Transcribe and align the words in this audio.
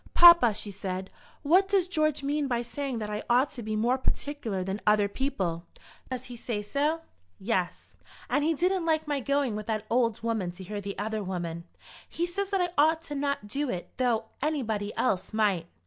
"Papa," 0.15 0.55
she 0.55 0.71
said, 0.71 1.11
"what 1.43 1.67
does 1.69 1.87
George 1.87 2.23
mean 2.23 2.47
by 2.47 2.63
saying 2.63 2.97
that 2.97 3.09
I 3.11 3.21
ought 3.29 3.51
to 3.51 3.61
be 3.61 3.75
more 3.75 3.99
particular 3.99 4.63
than 4.63 4.81
other 4.87 5.07
people?" 5.07 5.67
"Does 6.09 6.23
he 6.25 6.35
say 6.35 6.63
so?" 6.63 7.01
"Yes; 7.37 7.95
and 8.27 8.43
he 8.43 8.55
didn't 8.55 8.87
like 8.87 9.07
my 9.07 9.19
going 9.19 9.55
with 9.55 9.67
that 9.67 9.85
old 9.91 10.23
woman 10.23 10.49
to 10.53 10.63
hear 10.63 10.81
the 10.81 10.97
other 10.97 11.23
women. 11.23 11.65
He 12.09 12.25
says 12.25 12.49
that 12.49 12.61
I 12.61 12.69
ought 12.81 13.11
not 13.11 13.41
to 13.43 13.47
do 13.47 13.69
it 13.69 13.91
though 13.97 14.25
anybody 14.41 14.91
else 14.97 15.33
might." 15.33 15.67